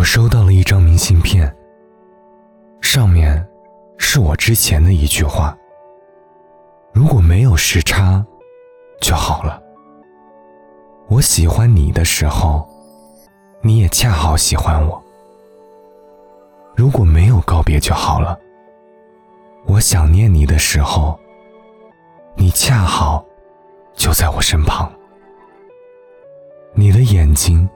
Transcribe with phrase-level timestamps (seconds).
[0.00, 1.54] 我收到了一张明信片，
[2.80, 3.46] 上面
[3.98, 5.54] 是我之前的一句话
[6.90, 8.24] ：“如果没有时差，
[9.02, 9.62] 就好了。”
[11.06, 12.66] 我喜欢你的时候，
[13.60, 15.04] 你也恰好喜欢我。
[16.74, 18.40] 如果没有告别就好了。
[19.66, 21.20] 我想念你的时候，
[22.36, 23.22] 你恰好
[23.92, 24.90] 就在我身旁。
[26.72, 27.68] 你的眼睛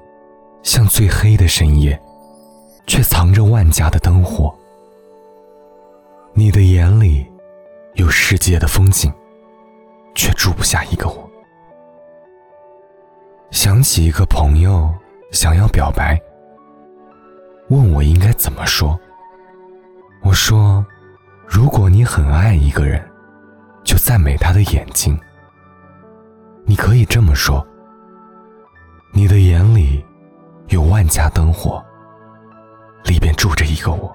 [0.63, 2.01] 像最黑的深夜，
[2.87, 4.55] 却藏着万家的灯火。
[6.33, 7.27] 你的眼里
[7.95, 9.13] 有世界的风景，
[10.15, 11.31] 却住不下一个我。
[13.51, 14.93] 想起一个朋友
[15.31, 16.21] 想要表白，
[17.69, 18.99] 问我应该怎么说。
[20.23, 20.85] 我说
[21.47, 23.01] ：“如果你很爱一个人，
[23.85, 25.19] 就赞美他的眼睛。
[26.65, 27.65] 你可以这么说：
[29.13, 30.05] 你的眼里
[30.69, 31.85] 有万家灯火，
[33.05, 34.15] 里边住着一个我。”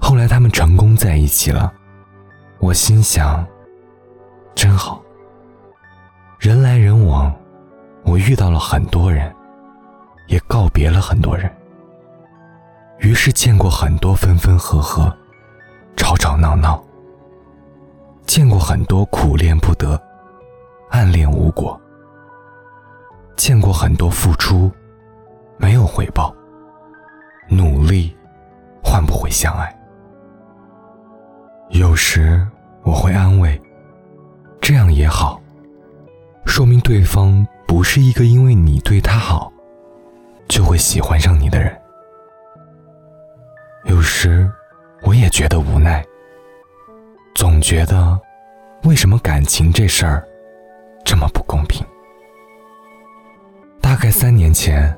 [0.00, 1.72] 后来他们成功在一起了，
[2.58, 3.44] 我心想：
[4.54, 5.02] 真好。
[6.38, 7.34] 人来人往。
[8.04, 9.34] 我遇到了很多人，
[10.28, 11.52] 也告别了很多人。
[13.00, 15.12] 于是见过很多分分合合，
[15.96, 16.80] 吵吵闹闹；
[18.24, 20.00] 见过很多苦恋不得，
[20.88, 21.76] 暗恋无果；
[23.34, 24.70] 见过很多付出
[25.56, 26.32] 没有回报，
[27.48, 28.16] 努力
[28.82, 29.74] 换不回相爱。
[31.70, 32.46] 有时
[32.82, 33.60] 我会安慰，
[34.60, 35.40] 这样也好，
[36.44, 37.46] 说明对方。
[37.68, 39.52] 不是一个因为你对他好，
[40.48, 41.76] 就会喜欢上你的人。
[43.84, 44.50] 有时
[45.02, 46.02] 我也觉得无奈，
[47.34, 48.18] 总觉得
[48.84, 50.26] 为什么感情这事儿
[51.04, 51.84] 这么不公平？
[53.82, 54.96] 大概三年前，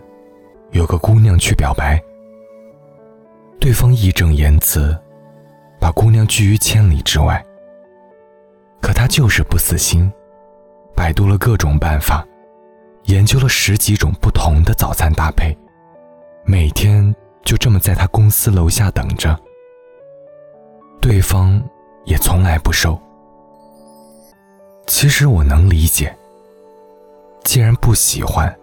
[0.71, 2.01] 有个姑娘去表白，
[3.61, 4.97] 对方义正言辞，
[5.81, 7.45] 把姑娘拒于千里之外。
[8.81, 10.11] 可他就是不死心，
[10.95, 12.27] 百度了各种办法。
[13.05, 15.57] 研究了十几种不同的早餐搭配，
[16.45, 19.39] 每天就这么在他公司楼下等着。
[21.01, 21.63] 对方
[22.05, 23.01] 也从来不收。
[24.87, 26.15] 其实我能理解，
[27.45, 28.55] 既然不喜欢，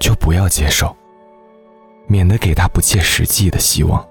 [0.00, 0.96] 就不要接受，
[2.08, 4.07] 免得给他不切实际的希望。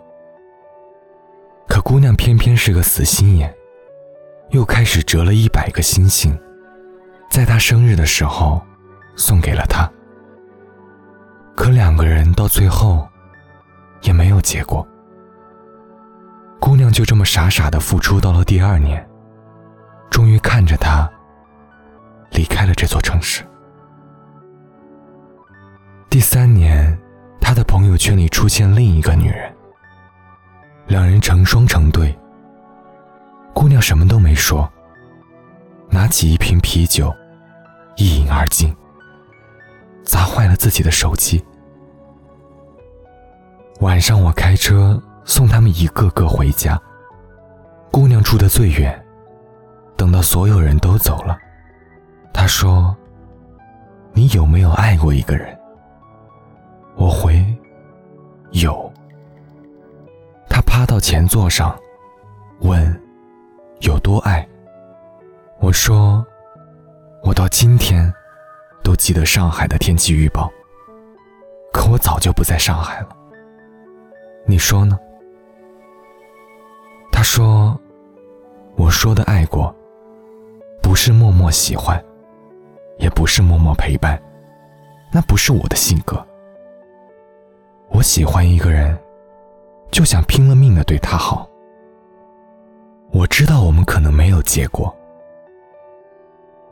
[1.77, 3.55] 可姑娘偏偏是个死心眼，
[4.49, 6.35] 又开始折了一百个星星，
[7.29, 8.59] 在他生日的时候。
[9.15, 9.91] 送给了他，
[11.55, 13.07] 可两个人到最后
[14.01, 14.87] 也没有结果。
[16.59, 19.07] 姑娘就这么傻傻的付出到了第二年，
[20.11, 21.11] 终于看着他
[22.31, 23.43] 离开了这座城市。
[26.11, 26.95] 第三年，
[27.41, 29.51] 他的朋友圈里出现另一个女人，
[30.87, 32.17] 两人成双成对。
[33.53, 34.71] 姑娘什么都没说，
[35.89, 37.13] 拿起一瓶啤酒，
[37.97, 38.73] 一饮而尽。
[40.03, 41.43] 砸坏了自己的手机。
[43.81, 46.79] 晚上我开车送他们一个个回家。
[47.91, 49.05] 姑娘住的最远，
[49.97, 51.37] 等到所有人都走了，
[52.31, 52.95] 她说
[54.13, 55.57] ：“你有没有爱过一个人？”
[56.95, 57.43] 我回
[58.51, 58.86] ：“有。”
[60.77, 61.75] 趴到前座上，
[62.59, 63.01] 问
[63.81, 64.47] ：“有多爱？”
[65.57, 66.23] 我说
[67.25, 68.13] ：“我到今天。”
[68.85, 70.51] 都记得上海的天气预报，
[71.73, 73.09] 可我早就不在上海了。
[74.45, 74.99] 你说呢？
[77.11, 77.75] 他说
[78.77, 79.75] ：“我说的爱过，
[80.79, 81.99] 不是默默喜欢，
[82.99, 84.21] 也不是默默陪伴，
[85.11, 86.23] 那不是我的性格。
[87.89, 88.95] 我喜欢一个人，
[89.91, 91.47] 就想拼了命的对他好。
[93.11, 94.93] 我知道我们可能没有结果。”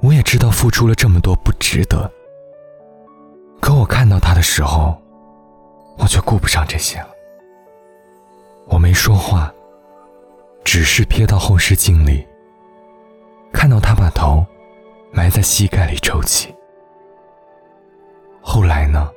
[0.02, 2.12] 我也知道付出了这么多不值得，
[3.60, 4.96] 可我看到他的时候，
[5.98, 7.08] 我却顾不上这些了。
[8.68, 9.52] 我没说话，
[10.64, 12.28] 只是瞥到后视镜里，
[13.52, 14.46] 看到他把头
[15.12, 16.54] 埋在膝盖里抽泣。
[18.42, 19.10] 后来呢？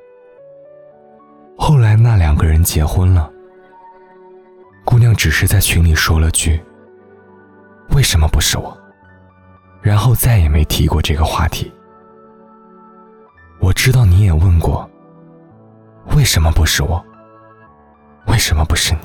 [1.58, 3.31] 后来那两个人结婚了，
[4.88, 6.58] 姑娘只是在群里说了句
[7.94, 8.75] ：“为什么不是我？”
[9.82, 11.70] 然后再也没提过这个话题。
[13.61, 14.88] 我知道你也问过，
[16.17, 17.05] 为什么不是我？
[18.29, 19.00] 为什么不是你？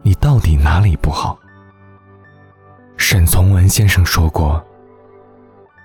[0.00, 1.38] 你到底哪里不好？
[2.96, 4.64] 沈从文先生说过：“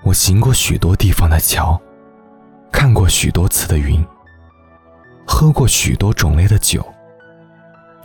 [0.03, 1.77] 我行过许多地方的桥，
[2.71, 4.01] 看过许多次的云，
[5.27, 6.81] 喝过许多种类的酒，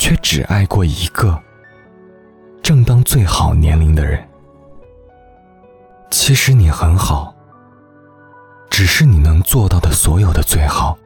[0.03, 1.41] 却只爱过一个
[2.61, 4.21] 正当最好年龄的人。
[6.11, 7.33] 其实你很好，
[8.69, 10.99] 只是你能做到的所有的最好，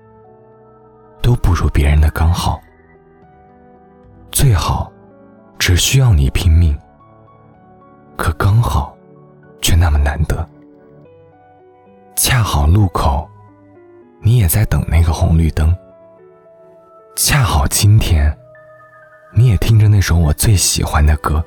[1.21, 2.59] 都不如别人的刚好。
[4.33, 4.91] 最好
[5.59, 6.75] 只需要你拼命，
[8.17, 8.97] 可刚好
[9.61, 10.49] 却那么难得。
[12.17, 13.29] 恰好路口，
[14.23, 15.77] 你也在等那个红绿灯。
[17.15, 18.35] 恰好今天，
[20.09, 21.45] 首我最喜欢的歌。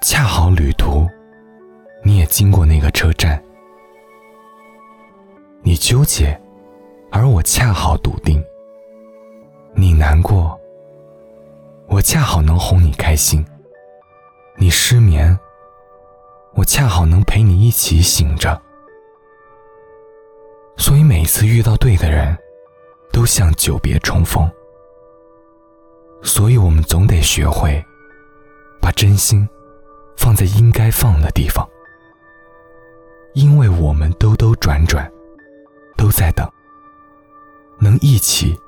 [0.00, 1.08] 恰好旅途。
[2.02, 3.40] 你也经过那个车站，
[5.62, 6.36] 你纠结，
[7.12, 8.44] 而我恰好笃定。
[9.76, 10.58] 你难过，
[11.86, 13.46] 我恰好能哄你开心。
[14.56, 15.38] 你失眠，
[16.54, 18.60] 我恰好能陪你一起醒着。
[20.76, 22.36] 所以每次遇到对的人，
[23.12, 24.50] 都像久别重逢。
[26.22, 27.84] 所以我们总得学会，
[28.80, 29.48] 把真心
[30.16, 31.68] 放在应该放的地方。
[33.34, 35.10] 因为我们兜兜转转，
[35.96, 36.46] 都在等
[37.78, 38.58] 能一起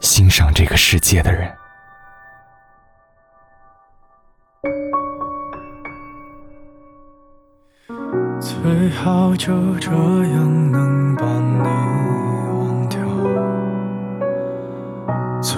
[0.00, 1.56] 欣赏这个世界的人。
[8.40, 12.09] 最好就这样能把你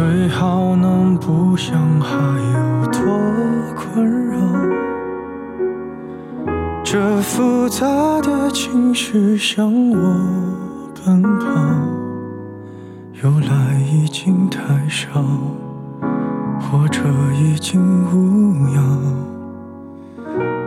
[0.02, 3.00] 最好能不想还有多
[3.76, 4.36] 困扰。
[6.82, 7.86] 这复杂
[8.20, 9.96] 的情绪向我
[11.04, 11.46] 奔跑，
[13.22, 15.22] 由来已经太少，
[16.58, 17.00] 或者
[17.40, 17.80] 已经
[18.12, 18.98] 无恙。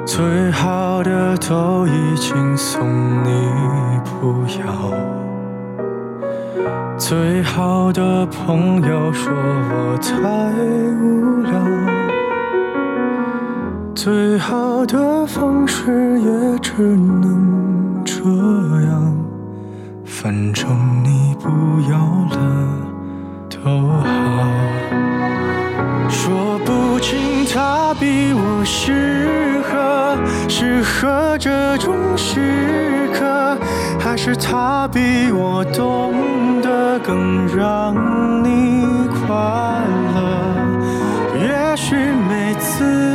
[0.05, 2.87] 最好的都已经送
[3.25, 3.29] 你
[4.05, 4.93] 不要，
[6.97, 10.13] 最好的朋友说我太
[11.01, 11.51] 无聊。
[13.93, 18.23] 最好的方式也只能这
[18.87, 19.15] 样，
[20.05, 20.69] 反正
[21.03, 21.49] 你不
[21.91, 21.97] 要
[22.31, 22.37] 了
[23.49, 23.59] 都
[23.89, 24.05] 好。
[26.07, 30.17] 说不清他比我适合，
[30.47, 33.54] 适合这种时刻，
[34.05, 37.91] 还是他比我懂得更让
[38.43, 39.25] 你快
[40.13, 41.39] 乐。
[41.39, 41.95] 也许
[42.29, 43.14] 每次。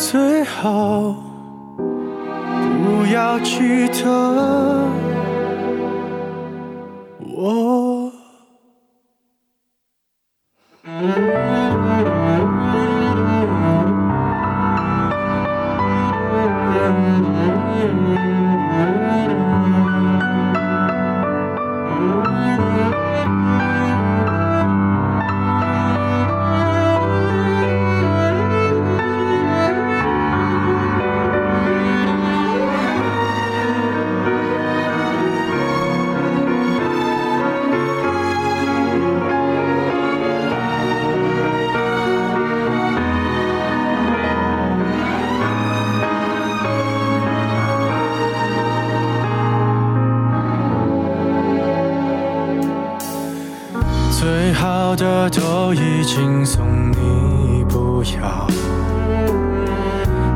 [0.00, 1.14] 最好
[1.76, 5.09] 不要记得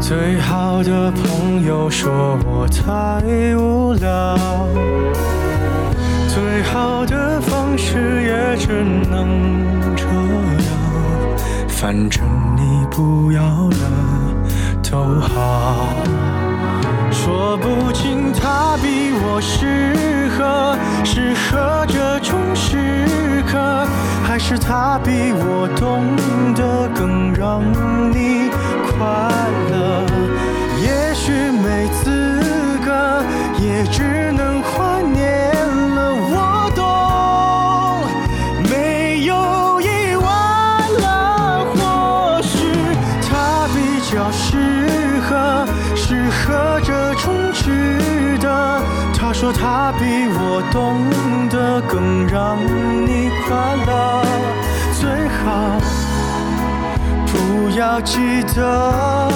[0.00, 3.22] 最好的朋友说我太
[3.56, 4.36] 无聊，
[6.28, 9.64] 最好的方式也只能
[9.96, 10.04] 这
[10.64, 10.68] 样，
[11.68, 12.22] 反正
[12.54, 13.76] 你不要了
[14.82, 15.86] 都好，
[17.10, 23.83] 说不清他比我适合，适合这种时刻。
[24.34, 26.02] 还是他比我懂
[26.56, 27.62] 得更让
[28.10, 28.50] 你
[28.82, 29.06] 快
[29.70, 30.04] 乐。
[30.82, 31.30] 也许
[31.62, 32.02] 没资
[32.84, 33.22] 格，
[33.62, 34.43] 也只能
[49.34, 51.10] 说他比我懂
[51.50, 52.56] 得更让
[53.04, 54.22] 你快乐。
[54.94, 55.76] 最好
[57.26, 59.28] 不要记得，